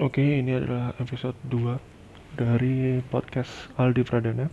Oke, 0.00 0.24
ini 0.24 0.56
adalah 0.56 0.96
episode 0.96 1.36
2 1.52 1.76
dari 2.40 3.04
podcast 3.12 3.68
Aldi 3.76 4.00
Pradana. 4.08 4.48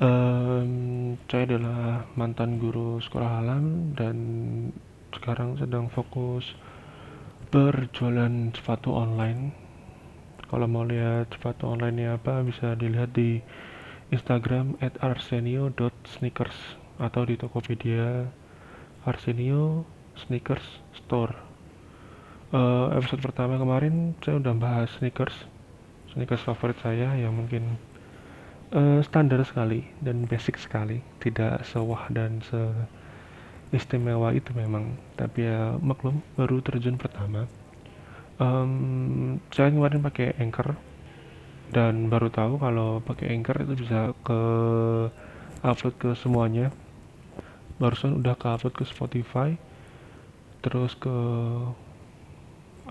Um, 0.00 1.20
saya 1.28 1.44
adalah 1.52 2.08
mantan 2.16 2.56
guru 2.56 2.96
sekolah 3.04 3.44
alam 3.44 3.92
dan 3.92 4.16
sekarang 5.12 5.60
sedang 5.60 5.92
fokus 5.92 6.56
berjualan 7.52 8.56
sepatu 8.56 8.96
online. 8.96 9.52
Kalau 10.48 10.64
mau 10.64 10.88
lihat 10.88 11.28
sepatu 11.36 11.68
online 11.68 12.16
apa 12.16 12.40
bisa 12.40 12.72
dilihat 12.72 13.12
di 13.12 13.36
Instagram 14.16 14.80
at 14.80 14.96
arsenio.sneakers 15.04 16.80
atau 16.96 17.28
di 17.28 17.36
Tokopedia 17.36 18.32
Arsenio 19.04 19.84
Sneakers 20.16 20.80
Store 20.96 21.51
uh, 22.52 22.92
episode 22.94 23.24
pertama 23.24 23.56
kemarin 23.56 24.12
saya 24.20 24.38
udah 24.38 24.54
bahas 24.54 24.92
sneakers. 25.00 25.34
Sneakers 26.12 26.44
favorit 26.44 26.76
saya 26.84 27.16
yang 27.16 27.32
mungkin 27.32 27.80
uh, 28.76 29.00
standar 29.00 29.40
sekali 29.48 29.88
dan 30.04 30.28
basic 30.28 30.60
sekali. 30.60 31.00
Tidak 31.18 31.64
sewah 31.64 32.12
dan 32.12 32.44
se 32.44 32.60
istimewa 33.72 34.36
itu 34.36 34.52
memang. 34.52 35.00
Tapi 35.16 35.48
ya 35.48 35.80
maklum 35.80 36.20
baru 36.36 36.60
terjun 36.60 37.00
pertama. 37.00 37.48
Um, 38.36 39.40
saya 39.52 39.72
kemarin 39.72 40.04
pakai 40.04 40.36
anchor 40.36 40.76
dan 41.72 42.12
baru 42.12 42.28
tahu 42.28 42.60
kalau 42.60 43.00
pakai 43.00 43.32
anchor 43.32 43.64
itu 43.64 43.80
bisa 43.80 44.12
ke 44.20 44.40
upload 45.64 45.94
ke 45.96 46.10
semuanya. 46.20 46.68
Barusan 47.80 48.20
udah 48.20 48.36
ke 48.36 48.46
upload 48.46 48.76
ke 48.76 48.84
Spotify 48.84 49.56
terus 50.62 50.94
ke 50.94 51.10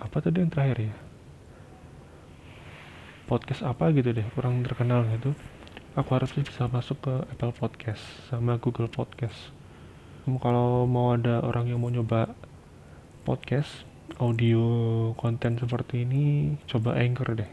apa 0.02 0.18
tadi 0.18 0.42
yang 0.42 0.50
terakhir 0.50 0.90
ya? 0.90 0.96
Podcast 3.30 3.62
apa 3.62 3.94
gitu 3.94 4.10
deh 4.12 4.26
kurang 4.34 4.66
terkenal 4.66 5.06
gitu. 5.14 5.38
Aku 5.94 6.18
harus 6.18 6.34
bisa 6.34 6.66
masuk 6.66 7.06
ke 7.06 7.14
Apple 7.30 7.54
Podcast 7.54 8.02
sama 8.26 8.58
Google 8.58 8.90
Podcast. 8.90 9.54
Kalau 10.26 10.90
mau 10.90 11.14
ada 11.14 11.46
orang 11.46 11.70
yang 11.70 11.78
mau 11.78 11.94
nyoba 11.94 12.34
podcast 13.22 13.86
audio 14.18 14.62
konten 15.22 15.62
seperti 15.62 16.02
ini 16.02 16.58
coba 16.66 16.98
Anchor 16.98 17.38
deh. 17.38 17.52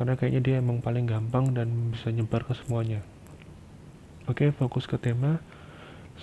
Karena 0.00 0.16
kayaknya 0.16 0.40
dia 0.40 0.54
emang 0.64 0.80
paling 0.80 1.04
gampang 1.04 1.52
dan 1.52 1.92
bisa 1.92 2.08
nyebar 2.08 2.48
ke 2.48 2.56
semuanya. 2.56 3.04
Oke 4.24 4.48
fokus 4.56 4.88
ke 4.88 4.96
tema. 4.96 5.44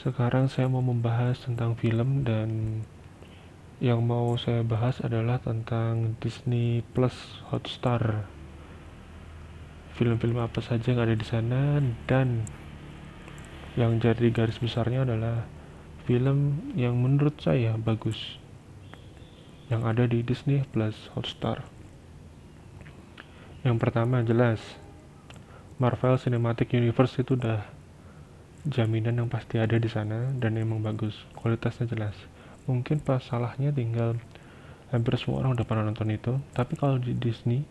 Sekarang 0.01 0.49
saya 0.49 0.65
mau 0.65 0.81
membahas 0.81 1.37
tentang 1.45 1.77
film 1.77 2.25
dan 2.25 2.81
yang 3.77 4.01
mau 4.01 4.33
saya 4.41 4.65
bahas 4.65 4.97
adalah 5.05 5.37
tentang 5.37 6.17
Disney 6.17 6.81
Plus 6.97 7.13
Hotstar. 7.53 8.25
Film-film 9.93 10.41
apa 10.41 10.65
saja 10.65 10.93
yang 10.93 11.01
ada 11.05 11.13
di 11.13 11.21
sana 11.21 11.77
dan 12.09 12.41
yang 13.77 14.01
jadi 14.01 14.33
garis 14.33 14.57
besarnya 14.57 15.05
adalah 15.05 15.45
film 16.09 16.73
yang 16.73 16.97
menurut 16.97 17.37
saya 17.37 17.77
bagus 17.77 18.41
yang 19.69 19.85
ada 19.85 20.09
di 20.09 20.25
Disney 20.25 20.65
Plus 20.73 21.13
Hotstar. 21.13 21.61
Yang 23.61 23.77
pertama 23.77 24.25
jelas 24.25 24.57
Marvel 25.77 26.17
Cinematic 26.17 26.73
Universe 26.73 27.21
itu 27.21 27.37
udah 27.37 27.61
jaminan 28.65 29.21
yang 29.21 29.29
pasti 29.29 29.61
ada 29.61 29.77
di 29.77 29.85
sana 29.85 30.33
dan 30.33 30.57
emang 30.57 30.81
bagus, 30.81 31.13
kualitasnya 31.37 31.85
jelas 31.93 32.36
mungkin 32.67 32.99
pas 32.99 33.23
salahnya 33.23 33.71
tinggal 33.71 34.19
hampir 34.91 35.15
semua 35.19 35.43
orang 35.43 35.55
udah 35.55 35.65
pernah 35.67 35.83
nonton 35.87 36.11
itu. 36.11 36.35
Tapi 36.51 36.75
kalau 36.75 36.99
di 36.99 37.15
Disney 37.15 37.63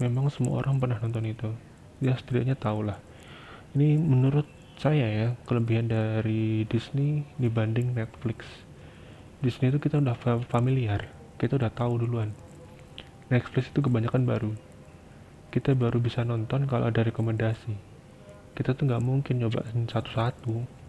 memang 0.00 0.32
semua 0.32 0.64
orang 0.64 0.80
pernah 0.80 0.96
nonton 1.00 1.24
itu. 1.28 1.52
Ya 2.00 2.16
setidaknya 2.16 2.56
tahu 2.56 2.88
lah. 2.88 2.96
Ini 3.76 4.00
menurut 4.00 4.48
saya 4.80 5.06
ya 5.06 5.28
kelebihan 5.44 5.92
dari 5.92 6.64
Disney 6.64 7.28
dibanding 7.36 7.92
Netflix. 7.92 8.48
Disney 9.44 9.68
itu 9.68 9.80
kita 9.80 10.00
udah 10.00 10.16
familiar. 10.48 11.08
Kita 11.36 11.60
udah 11.60 11.72
tahu 11.72 12.00
duluan. 12.00 12.32
Netflix 13.28 13.68
itu 13.68 13.84
kebanyakan 13.84 14.24
baru. 14.24 14.52
Kita 15.52 15.76
baru 15.76 16.00
bisa 16.00 16.24
nonton 16.24 16.64
kalau 16.64 16.88
ada 16.88 17.04
rekomendasi. 17.04 17.76
Kita 18.56 18.72
tuh 18.76 18.88
nggak 18.88 19.04
mungkin 19.04 19.40
nyoba 19.40 19.64
satu-satu. 19.68 20.80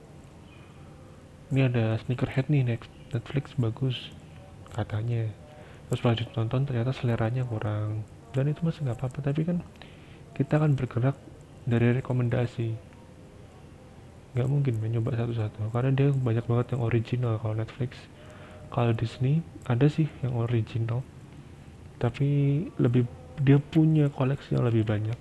Ini 1.52 1.68
ada 1.68 2.00
sneakerhead 2.00 2.48
nih 2.48 2.64
next 2.64 3.01
Netflix 3.12 3.52
bagus 3.60 3.98
katanya. 4.72 5.28
Terus 5.92 6.02
lanjut 6.08 6.28
nonton 6.36 6.64
ternyata 6.64 6.96
seleranya 6.96 7.44
kurang. 7.44 8.08
Dan 8.32 8.48
itu 8.48 8.64
masih 8.64 8.88
nggak 8.88 8.98
apa-apa 8.98 9.20
tapi 9.32 9.44
kan 9.44 9.60
kita 10.36 10.58
akan 10.58 10.74
bergerak 10.80 11.20
dari 11.68 11.92
rekomendasi. 12.00 12.72
Nggak 14.32 14.48
mungkin 14.48 14.74
mencoba 14.80 15.20
satu-satu. 15.20 15.70
Karena 15.76 15.92
dia 15.92 16.08
banyak 16.16 16.46
banget 16.48 16.68
yang 16.76 16.82
original 16.88 17.36
kalau 17.44 17.56
Netflix. 17.60 18.00
Kalau 18.72 18.96
Disney 18.96 19.44
ada 19.68 19.92
sih 19.92 20.08
yang 20.24 20.40
original. 20.40 21.04
Tapi 22.00 22.28
lebih 22.80 23.04
dia 23.44 23.60
punya 23.60 24.08
koleksi 24.08 24.56
yang 24.56 24.64
lebih 24.64 24.88
banyak. 24.88 25.20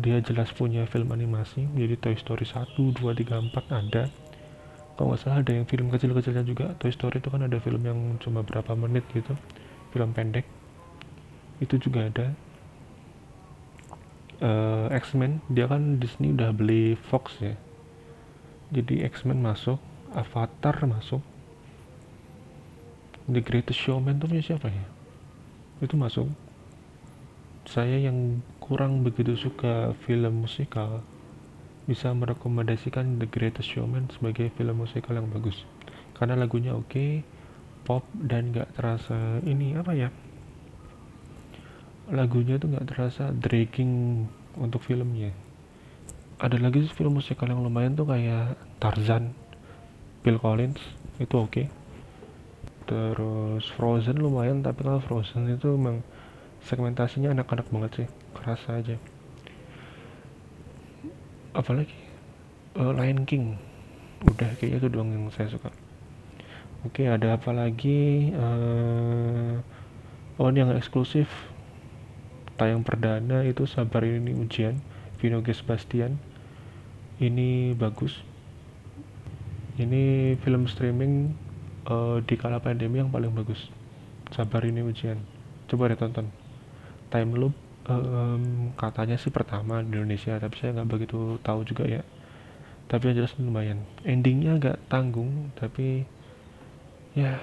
Dia 0.00 0.22
jelas 0.24 0.48
punya 0.54 0.86
film 0.88 1.12
animasi 1.12 1.68
jadi 1.74 1.98
Toy 1.98 2.16
Story 2.16 2.46
1, 2.46 2.72
2, 2.78 3.02
3, 3.02 3.50
4 3.52 3.52
ada 3.68 4.06
kalau 4.98 5.14
nggak 5.14 5.22
salah 5.22 5.46
ada 5.46 5.54
yang 5.54 5.62
film 5.62 5.94
kecil-kecilnya 5.94 6.42
juga. 6.42 6.74
Toy 6.82 6.90
Story 6.90 7.22
itu 7.22 7.30
kan 7.30 7.46
ada 7.46 7.62
film 7.62 7.86
yang 7.86 8.18
cuma 8.18 8.42
berapa 8.42 8.74
menit 8.74 9.06
gitu. 9.14 9.30
Film 9.94 10.10
pendek. 10.10 10.42
Itu 11.62 11.78
juga 11.78 12.10
ada. 12.10 12.34
Uh, 14.42 14.90
X-Men 14.90 15.38
dia 15.46 15.70
kan 15.70 16.02
Disney 16.02 16.34
udah 16.34 16.50
beli 16.50 16.98
Fox 16.98 17.38
ya. 17.38 17.54
Jadi 18.74 19.06
X-Men 19.06 19.38
masuk 19.38 19.78
Avatar 20.10 20.74
masuk. 20.82 21.22
The 23.30 23.38
Greatest 23.38 23.78
Showman 23.78 24.18
tuh 24.18 24.26
punya 24.26 24.42
siapa 24.42 24.66
ya? 24.66 24.82
Itu 25.78 25.94
masuk. 25.94 26.26
Saya 27.70 28.02
yang 28.02 28.42
kurang 28.58 29.06
begitu 29.06 29.38
suka 29.38 29.94
film 30.02 30.42
musikal 30.42 31.06
bisa 31.88 32.12
merekomendasikan 32.12 33.16
The 33.16 33.24
Greatest 33.24 33.72
Showman 33.72 34.12
sebagai 34.12 34.52
film 34.52 34.84
musikal 34.84 35.16
yang 35.16 35.32
bagus. 35.32 35.64
Karena 36.12 36.36
lagunya 36.36 36.76
oke 36.76 36.92
okay, 36.92 37.10
pop 37.88 38.04
dan 38.12 38.52
gak 38.52 38.76
terasa 38.76 39.40
ini 39.48 39.72
apa 39.72 39.96
ya? 39.96 40.12
Lagunya 42.12 42.60
tuh 42.60 42.76
gak 42.76 42.92
terasa 42.92 43.32
dragging 43.32 44.28
untuk 44.60 44.84
filmnya. 44.84 45.32
Ada 46.36 46.60
lagi 46.60 46.84
film 46.92 47.16
musikal 47.16 47.48
yang 47.48 47.64
lumayan 47.64 47.96
tuh 47.96 48.04
kayak 48.04 48.60
Tarzan 48.76 49.32
Bill 50.20 50.36
Collins 50.36 50.78
itu 51.16 51.34
oke. 51.34 51.48
Okay. 51.48 51.66
terus 52.88 53.68
Frozen 53.76 54.16
lumayan 54.16 54.64
tapi 54.64 54.80
kalau 54.80 54.96
Frozen 55.04 55.44
itu 55.52 55.76
memang 55.76 56.00
segmentasinya 56.64 57.36
anak-anak 57.36 57.68
banget 57.68 57.90
sih 57.92 58.08
kerasa 58.32 58.80
aja 58.80 58.96
apalagi 61.56 61.94
uh, 62.76 62.92
Lion 62.92 63.24
King. 63.24 63.56
Udah 64.26 64.50
kayaknya 64.58 64.82
itu 64.82 64.88
doang 64.90 65.14
yang 65.14 65.30
saya 65.30 65.48
suka. 65.48 65.70
Oke 66.86 67.06
ada 67.06 67.38
apa 67.38 67.50
lagi? 67.54 68.30
Uh, 68.34 69.62
oh 70.38 70.50
yang 70.50 70.74
eksklusif. 70.74 71.30
Tayang 72.58 72.82
perdana 72.82 73.46
itu 73.46 73.70
sabar 73.70 74.02
ini 74.02 74.34
ujian. 74.34 74.82
Vino 75.18 75.42
Bastian 75.42 76.18
ini 77.18 77.74
bagus. 77.74 78.22
Ini 79.78 80.34
film 80.42 80.66
streaming 80.66 81.34
uh, 81.86 82.18
di 82.22 82.34
kala 82.34 82.58
pandemi 82.58 82.98
yang 82.98 83.10
paling 83.10 83.30
bagus. 83.30 83.70
Sabar 84.34 84.66
ini 84.66 84.82
ujian. 84.82 85.18
Coba 85.70 85.90
deh 85.90 85.98
tonton. 85.98 86.30
Time 87.10 87.34
loop 87.34 87.67
um, 87.88 88.70
katanya 88.76 89.16
sih 89.16 89.32
pertama 89.32 89.80
di 89.80 89.96
Indonesia 89.96 90.36
tapi 90.36 90.60
saya 90.60 90.76
nggak 90.76 90.88
begitu 90.88 91.40
tahu 91.40 91.64
juga 91.64 91.88
ya. 91.88 92.02
Tapi 92.88 93.12
yang 93.12 93.24
jelas 93.24 93.36
lumayan. 93.40 93.84
Endingnya 94.04 94.60
agak 94.60 94.76
tanggung 94.88 95.52
tapi 95.56 96.04
ya 97.16 97.40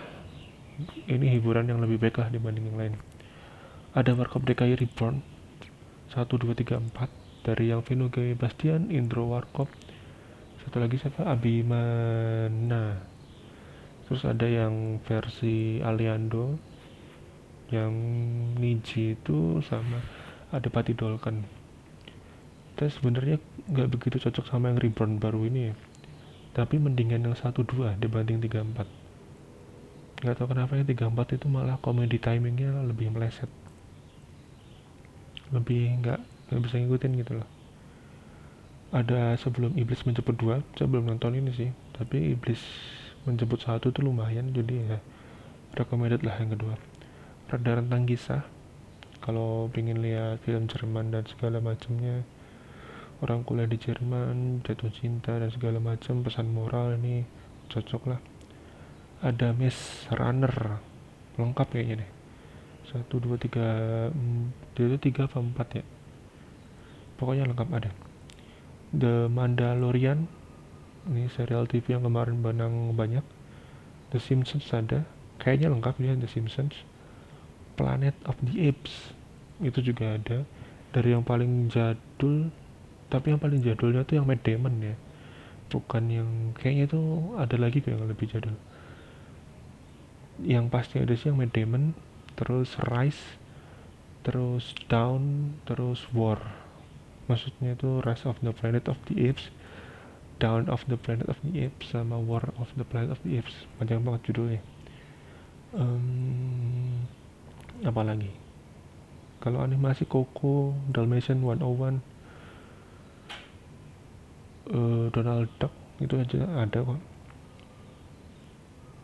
ini 1.09 1.25
hiburan 1.35 1.67
yang 1.67 1.81
lebih 1.81 1.97
baik 1.97 2.21
lah 2.21 2.29
dibanding 2.29 2.69
yang 2.69 2.77
lain. 2.77 2.93
Ada 3.95 4.11
Warkop 4.13 4.43
DKI 4.43 4.75
Reborn 4.75 5.23
1, 6.11 6.27
2, 6.27 6.51
3, 6.51 6.79
4 6.93 7.45
dari 7.45 7.71
yang 7.71 7.85
Vino 7.85 8.09
G. 8.11 8.33
Bastian, 8.35 8.91
Indro 8.91 9.29
Warkop. 9.31 9.69
Satu 10.65 10.81
lagi 10.81 10.97
siapa? 10.97 11.29
Abimana. 11.29 12.99
Terus 14.05 14.21
ada 14.25 14.45
yang 14.45 15.01
versi 15.01 15.81
Aliando 15.81 16.57
yang 17.73 17.93
Niji 18.61 19.17
itu 19.17 19.57
sama 19.65 20.24
ada 20.55 20.67
Pati 20.71 20.95
Dolken 20.95 21.65
terus 22.75 22.99
sebenarnya 22.99 23.39
nggak 23.71 23.87
begitu 23.87 24.19
cocok 24.19 24.51
sama 24.51 24.69
yang 24.69 24.79
reborn 24.79 25.17
baru 25.17 25.47
ini 25.47 25.71
ya. 25.71 25.73
Tapi 26.55 26.79
mendingan 26.79 27.23
yang 27.23 27.35
satu 27.35 27.63
dua 27.63 27.95
dibanding 27.99 28.39
tiga 28.39 28.63
empat. 28.63 28.87
Nggak 30.23 30.35
tahu 30.39 30.47
kenapa 30.55 30.79
yang 30.79 30.87
34 30.87 31.35
itu 31.35 31.47
malah 31.51 31.75
komedi 31.83 32.15
timingnya 32.15 32.71
lebih 32.87 33.11
meleset. 33.11 33.51
Lebih 35.51 35.99
nggak 36.03 36.19
nggak 36.51 36.61
bisa 36.63 36.75
ngikutin 36.79 37.11
gitu 37.19 37.31
loh. 37.43 37.47
Ada 38.95 39.35
sebelum 39.35 39.75
iblis 39.75 40.07
menjemput 40.07 40.35
dua 40.39 40.63
saya 40.79 40.87
belum 40.87 41.11
nonton 41.11 41.35
ini 41.35 41.51
sih. 41.51 41.69
Tapi 41.95 42.35
iblis 42.35 42.63
menjemput 43.27 43.59
satu 43.59 43.91
tuh 43.91 44.03
lumayan 44.03 44.51
jadi 44.55 44.95
ya 44.95 44.99
recommended 45.75 46.23
lah 46.23 46.39
yang 46.39 46.55
kedua. 46.55 46.79
Rada 47.51 47.83
rentang 47.83 48.07
kisah 48.07 48.54
kalau 49.25 49.65
pengen 49.73 50.05
lihat 50.05 50.45
film 50.45 50.69
Jerman 50.69 51.09
dan 51.09 51.25
segala 51.25 51.57
macamnya 51.57 52.21
orang 53.25 53.41
kuliah 53.41 53.65
di 53.65 53.81
Jerman 53.81 54.61
jatuh 54.61 54.93
cinta 54.93 55.41
dan 55.41 55.49
segala 55.49 55.81
macam 55.81 56.21
pesan 56.21 56.53
moral 56.53 56.93
ini 57.01 57.25
cocok 57.73 58.03
lah. 58.05 58.21
Ada 59.25 59.57
Miss 59.57 60.05
Runner 60.13 60.77
lengkap 61.41 61.67
kayaknya 61.73 62.05
deh. 62.05 62.11
Satu 62.85 63.17
dua 63.17 63.41
tiga 63.41 63.65
dia 64.77 64.85
itu 64.85 64.97
tiga 65.01 65.25
apa 65.25 65.41
empat 65.41 65.81
ya? 65.81 65.83
Pokoknya 67.17 67.49
lengkap 67.49 67.69
ada. 67.73 67.89
The 68.93 69.25
Mandalorian 69.25 70.29
ini 71.09 71.33
serial 71.33 71.65
TV 71.65 71.97
yang 71.97 72.05
kemarin 72.05 72.45
benang 72.45 72.93
banyak. 72.93 73.25
The 74.13 74.21
Simpsons 74.21 74.69
ada 74.69 75.01
kayaknya 75.41 75.73
lengkap 75.73 75.97
ya 75.97 76.13
The 76.13 76.29
Simpsons 76.29 76.77
Planet 77.75 78.15
of 78.27 78.35
the 78.41 78.71
Apes. 78.71 79.15
Itu 79.59 79.79
juga 79.79 80.19
ada. 80.19 80.43
Dari 80.95 81.11
yang 81.11 81.23
paling 81.23 81.71
jadul 81.71 82.51
tapi 83.05 83.31
yang 83.31 83.39
paling 83.39 83.61
jadulnya 83.61 84.01
tuh 84.01 84.17
yang 84.17 84.27
Matt 84.27 84.43
Damon 84.43 84.75
ya. 84.81 84.95
Bukan 85.69 86.03
yang 86.09 86.29
kayaknya 86.57 86.89
itu 86.89 87.01
ada 87.37 87.55
lagi 87.59 87.79
yang 87.85 88.07
lebih 88.07 88.27
jadul. 88.31 88.55
Yang 90.41 90.65
pasti 90.71 90.95
ada 90.99 91.13
sih 91.15 91.31
yang 91.31 91.39
Matt 91.39 91.53
Damon 91.53 91.95
terus 92.35 92.75
Rise 92.91 93.39
terus 94.25 94.73
Down 94.89 95.53
terus 95.69 96.07
War. 96.11 96.41
Maksudnya 97.29 97.77
itu 97.77 98.01
Rise 98.01 98.25
of 98.25 98.41
the 98.41 98.51
Planet 98.51 98.89
of 98.89 98.97
the 99.07 99.29
Apes 99.29 99.53
Down 100.35 100.67
of 100.67 100.83
the 100.91 100.99
Planet 100.99 101.31
of 101.31 101.39
the 101.47 101.63
Apes 101.63 101.95
sama 101.95 102.19
War 102.19 102.43
of 102.59 102.67
the 102.75 102.83
Planet 102.83 103.15
of 103.15 103.19
the 103.23 103.39
Apes. 103.39 103.55
Panjang 103.79 104.03
banget 104.03 104.27
judulnya. 104.27 104.61
Um, 105.71 107.07
apa 107.83 108.01
lagi 108.07 108.31
kalau 109.43 109.61
animasi 109.61 110.07
Coco 110.07 110.73
Dalmatian 110.89 111.43
101 111.43 111.59
uh, 111.59 111.93
eh, 114.73 115.05
Donald 115.13 115.49
Duck 115.61 115.73
itu 116.01 116.17
aja 116.19 116.43
ada 116.59 116.79
kok. 116.81 117.01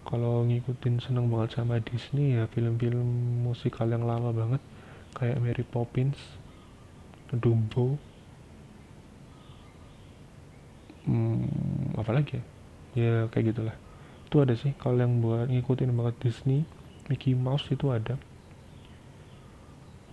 Kalau 0.02 0.44
ngikutin 0.44 1.00
seneng 1.00 1.32
banget 1.32 1.56
sama 1.56 1.80
Disney 1.80 2.36
ya 2.36 2.50
film-film 2.52 3.06
musikal 3.46 3.88
yang 3.88 4.04
lama 4.04 4.34
banget 4.34 4.62
kayak 5.16 5.40
Mary 5.40 5.64
Poppins 5.64 6.18
Dumbo 7.32 7.96
hmm, 11.08 11.96
apa 11.96 12.12
lagi 12.12 12.42
ya? 12.42 12.44
Ya 12.92 13.16
kayak 13.32 13.56
gitulah. 13.56 13.76
Itu 14.28 14.44
ada 14.44 14.58
sih 14.58 14.76
kalau 14.76 15.00
yang 15.00 15.24
buat 15.24 15.48
ngikutin 15.48 15.96
banget 15.96 16.16
Disney 16.20 16.68
Mickey 17.08 17.32
Mouse 17.32 17.72
itu 17.72 17.88
ada 17.94 18.20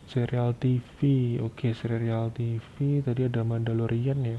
serial 0.08 0.56
TV 0.56 1.37
oke 1.38 1.70
serial 1.76 2.32
TV 2.32 3.05
tadi 3.05 3.28
ada 3.28 3.44
Mandalorian 3.44 4.19
ya. 4.25 4.38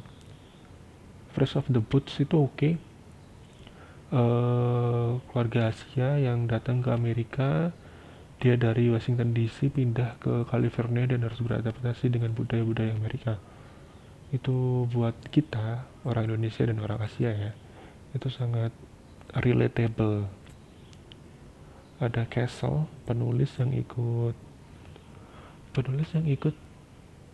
Fresh 1.30 1.62
of 1.62 1.70
the 1.70 1.80
Boots 1.80 2.18
itu 2.18 2.36
oke. 2.36 2.58
Okay 2.58 2.74
uh, 4.14 5.22
keluarga 5.30 5.70
Asia 5.74 6.18
yang 6.18 6.50
datang 6.50 6.82
ke 6.82 6.90
Amerika. 6.94 7.74
Dia 8.40 8.56
dari 8.56 8.88
Washington 8.88 9.36
DC 9.36 9.68
pindah 9.76 10.16
ke 10.24 10.48
California 10.48 11.04
dan 11.04 11.28
harus 11.28 11.44
beradaptasi 11.44 12.08
dengan 12.08 12.32
budaya-budaya 12.32 12.96
Amerika. 12.96 13.36
Itu 14.32 14.88
buat 14.88 15.16
kita 15.28 15.84
orang 16.08 16.32
Indonesia 16.32 16.64
dan 16.64 16.80
orang 16.80 17.04
Asia 17.04 17.36
ya 17.36 17.52
itu 18.16 18.32
sangat 18.32 18.72
relatable. 19.36 20.32
Ada 22.00 22.24
Castle 22.32 22.88
penulis 23.04 23.52
yang 23.60 23.76
ikut 23.76 24.32
penulis 25.80 26.12
yang 26.12 26.28
ikut 26.28 26.56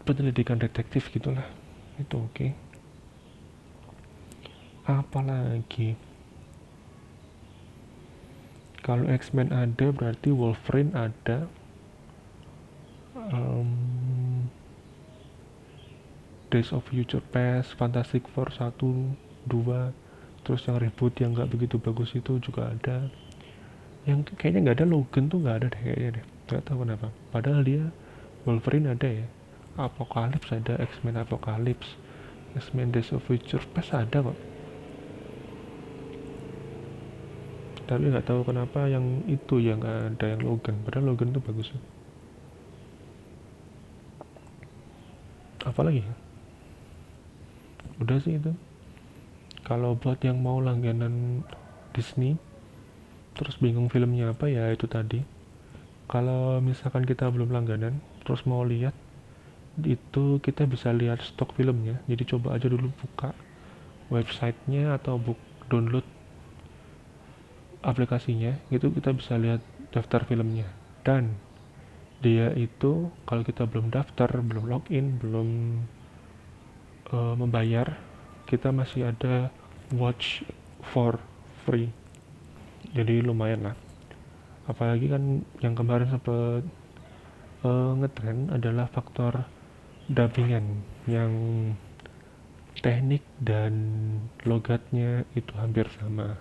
penyelidikan 0.05 0.61
detektif 0.61 1.09
gitulah. 1.09 1.49
Itu 1.97 2.29
oke. 2.29 2.33
Okay. 2.33 2.51
apalagi 4.85 5.97
kalau 8.85 9.09
X-Men 9.09 9.49
ada 9.49 9.89
berarti 9.89 10.29
Wolverine 10.29 10.93
ada. 10.93 11.49
Um, 13.33 14.45
Days 16.53 16.69
of 16.69 16.85
Future 16.85 17.25
Past 17.33 17.73
Fantastic 17.81 18.29
Four 18.29 18.53
1 18.53 18.77
2 19.49 20.45
terus 20.45 20.61
yang 20.69 20.77
reboot 20.77 21.17
yang 21.17 21.33
nggak 21.33 21.49
begitu 21.49 21.81
bagus 21.81 22.13
itu 22.13 22.37
juga 22.37 22.69
ada. 22.69 23.09
Yang 24.05 24.37
kayaknya 24.37 24.69
nggak 24.69 24.77
ada 24.77 24.85
Logan 24.85 25.33
tuh 25.33 25.41
nggak 25.41 25.55
ada 25.57 25.67
deh 25.73 25.81
kayaknya 25.81 26.09
deh. 26.21 26.25
Nggak 26.45 26.63
tahu 26.69 26.77
kenapa. 26.85 27.07
Padahal 27.33 27.65
dia 27.65 27.83
Wolverine 28.45 28.93
ada 28.93 29.09
ya? 29.09 29.25
Apocalypse 29.75 30.55
ada 30.55 30.79
X-Men 30.79 31.19
Apocalypse 31.19 31.99
X-Men 32.55 32.95
Days 32.95 33.11
of 33.11 33.25
Future 33.27 33.65
Past 33.75 33.91
ada 33.91 34.23
kok. 34.23 34.37
Tapi 37.85 38.09
nggak 38.09 38.25
tahu 38.25 38.41
kenapa 38.47 38.87
yang 38.87 39.25
itu 39.27 39.61
yang 39.61 39.83
ada 39.83 40.25
yang 40.25 40.41
Logan. 40.41 40.79
Padahal 40.87 41.13
Logan 41.13 41.35
itu 41.35 41.41
bagus 41.43 41.69
apalagi 45.65 46.05
ya? 46.05 46.15
Udah 47.99 48.17
sih 48.21 48.37
itu. 48.37 48.53
Kalau 49.65 49.97
buat 49.97 50.21
yang 50.21 50.39
mau 50.39 50.61
langganan 50.61 51.41
Disney 51.91 52.37
terus 53.35 53.59
bingung 53.59 53.91
filmnya 53.91 54.31
apa 54.31 54.47
ya 54.47 54.71
itu 54.71 54.85
tadi. 54.87 55.25
Kalau 56.05 56.61
misalkan 56.61 57.03
kita 57.03 57.27
belum 57.33 57.49
langganan 57.49 57.97
terus 58.25 58.43
mau 58.49 58.65
lihat 58.65 58.97
itu 59.83 60.39
kita 60.39 60.65
bisa 60.65 60.89
lihat 60.91 61.21
stok 61.21 61.53
filmnya. 61.55 61.99
Jadi 62.09 62.23
coba 62.25 62.55
aja 62.55 62.65
dulu 62.71 62.89
buka 62.95 63.35
websitenya 64.09 64.97
atau 64.97 65.21
book 65.21 65.39
download 65.67 66.05
aplikasinya 67.85 68.57
itu 68.73 68.89
kita 68.89 69.13
bisa 69.13 69.37
lihat 69.37 69.61
daftar 69.93 70.25
filmnya. 70.25 70.65
Dan 71.05 71.37
dia 72.23 72.49
itu 72.57 73.13
kalau 73.29 73.45
kita 73.45 73.69
belum 73.69 73.93
daftar 73.93 74.31
belum 74.41 74.65
login 74.65 75.21
belum 75.21 75.49
uh, 77.13 77.35
membayar 77.37 77.93
kita 78.49 78.73
masih 78.73 79.11
ada 79.13 79.53
watch 79.93 80.41
for 80.93 81.21
free. 81.67 81.91
Jadi 82.95 83.21
lumayan 83.21 83.69
lah. 83.69 83.75
Apalagi 84.65 85.11
kan 85.11 85.45
yang 85.61 85.77
kemarin 85.77 86.09
sempat 86.09 86.65
uh, 87.65 87.91
ngetrend 87.97 88.53
adalah 88.53 88.85
faktor 88.93 89.41
dubbingan 90.05 90.85
yang 91.09 91.33
teknik 92.85 93.25
dan 93.41 93.73
logatnya 94.45 95.25
itu 95.33 95.49
hampir 95.57 95.89
sama. 95.97 96.37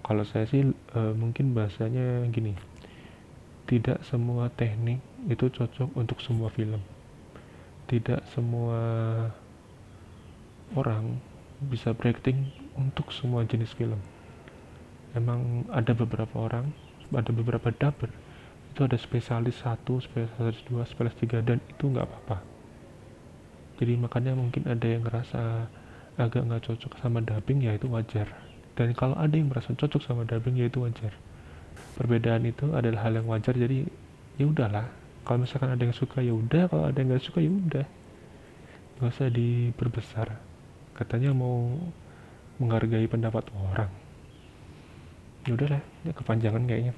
Kalau 0.00 0.24
saya 0.24 0.48
sih 0.48 0.64
e, 0.72 1.00
mungkin 1.12 1.52
bahasanya 1.52 2.24
gini 2.32 2.56
tidak 3.68 4.00
semua 4.08 4.48
teknik 4.48 5.04
itu 5.28 5.52
cocok 5.52 5.92
untuk 5.92 6.24
semua 6.24 6.48
film. 6.48 6.80
Tidak 7.84 8.24
semua 8.32 8.80
orang 10.72 11.20
bisa 11.68 11.92
berakting 11.92 12.48
untuk 12.80 13.12
semua 13.12 13.44
jenis 13.44 13.76
film. 13.76 14.00
Emang 15.12 15.68
ada 15.68 15.92
beberapa 15.92 16.40
orang 16.40 16.72
ada 17.12 17.32
beberapa 17.32 17.68
dubber 17.72 18.08
itu 18.78 18.86
ada 18.86 18.94
spesialis 18.94 19.58
satu 19.58 19.98
spesialis 19.98 20.62
dua 20.70 20.86
spesialis 20.86 21.18
tiga 21.18 21.42
dan 21.42 21.58
itu 21.66 21.90
nggak 21.90 22.06
apa-apa. 22.06 22.38
Jadi 23.82 23.98
makanya 23.98 24.38
mungkin 24.38 24.70
ada 24.70 24.86
yang 24.86 25.02
ngerasa 25.02 25.66
agak 26.14 26.46
nggak 26.46 26.62
cocok 26.62 26.94
sama 27.02 27.18
dubbing 27.18 27.66
ya 27.66 27.74
itu 27.74 27.90
wajar. 27.90 28.30
Dan 28.78 28.94
kalau 28.94 29.18
ada 29.18 29.34
yang 29.34 29.50
merasa 29.50 29.74
cocok 29.74 29.98
sama 29.98 30.22
dubbing 30.22 30.62
ya 30.62 30.70
itu 30.70 30.78
wajar. 30.78 31.10
Perbedaan 31.98 32.46
itu 32.46 32.70
adalah 32.70 33.10
hal 33.10 33.18
yang 33.18 33.26
wajar 33.26 33.58
jadi 33.58 33.82
ya 34.38 34.46
udahlah. 34.46 34.86
Kalau 35.26 35.42
misalkan 35.42 35.74
ada 35.74 35.82
yang 35.82 35.98
suka 35.98 36.22
ya 36.22 36.30
udah. 36.30 36.70
Kalau 36.70 36.86
ada 36.86 36.94
yang 37.02 37.10
nggak 37.10 37.26
suka 37.26 37.42
ya 37.42 37.50
udah. 37.50 37.86
Nggak 39.02 39.10
usah 39.10 39.26
diperbesar. 39.26 40.38
Katanya 40.94 41.34
mau 41.34 41.82
menghargai 42.62 43.10
pendapat 43.10 43.42
orang. 43.58 43.90
Ya 45.50 45.58
udahlah 45.58 45.82
ya 46.06 46.14
kepanjangan 46.14 46.62
kayaknya 46.62 46.94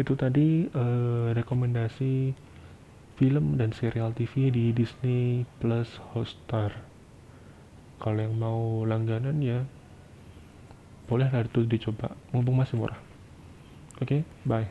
itu 0.00 0.16
tadi 0.16 0.64
eh, 0.66 1.28
rekomendasi 1.36 2.32
film 3.20 3.60
dan 3.60 3.76
serial 3.76 4.16
TV 4.16 4.48
di 4.48 4.72
Disney 4.72 5.44
Plus 5.60 6.00
Hotstar. 6.16 6.72
Kalau 8.00 8.16
yang 8.16 8.34
mau 8.40 8.88
langganan 8.88 9.44
ya 9.44 9.60
boleh 11.04 11.28
lah 11.28 11.44
itu 11.44 11.66
dicoba 11.66 12.16
mumpung 12.32 12.56
masih 12.56 12.80
murah. 12.80 12.96
Oke, 14.00 14.24
okay, 14.24 14.48
bye. 14.48 14.64